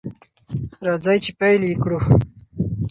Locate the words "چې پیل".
1.23-1.61